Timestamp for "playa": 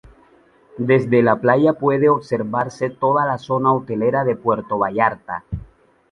1.39-1.73